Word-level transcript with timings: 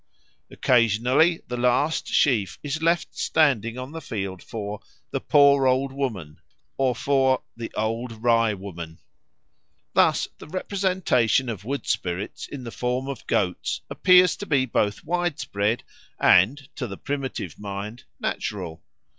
Occasionally 0.49 1.43
the 1.47 1.57
last 1.57 2.07
sheaf 2.07 2.57
is 2.63 2.81
left 2.81 3.15
standing 3.15 3.77
on 3.77 3.91
the 3.91 4.01
field 4.01 4.41
for 4.41 4.79
"the 5.11 5.19
Poor 5.21 5.67
Old 5.67 5.91
Woman" 5.91 6.39
or 6.75 6.95
for 6.95 7.43
"the 7.55 7.71
Old 7.75 8.11
Rye 8.23 8.55
woman." 8.55 8.97
Thus 9.93 10.27
the 10.39 10.47
representation 10.47 11.49
of 11.49 11.63
wood 11.65 11.85
spirits 11.85 12.47
in 12.47 12.63
the 12.63 12.71
form 12.71 13.07
of 13.07 13.27
goats 13.27 13.81
appears 13.91 14.35
to 14.37 14.47
be 14.47 14.65
both 14.65 15.03
widespread 15.03 15.83
and, 16.19 16.67
to 16.77 16.87
the 16.87 16.97
primitive 16.97 17.59
mind, 17.59 18.05
natural. 18.19 18.81